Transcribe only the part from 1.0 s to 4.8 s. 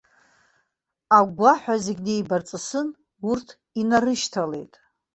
Агәгәаҳәа зегь неибарҵысын, урҭ инарышьҭалеит.